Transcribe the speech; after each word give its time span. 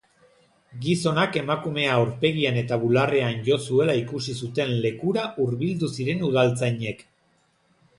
Gizonak 0.85 1.37
emakumea 1.41 1.91
aurpegian 1.97 2.57
eta 2.63 2.81
bularrean 2.85 3.45
jo 3.51 3.61
zuela 3.69 3.97
ikusi 4.03 4.37
zuten 4.43 4.77
lekura 4.89 5.31
hurbildu 5.45 5.95
ziren 5.99 6.29
udaltzainek. 6.33 7.11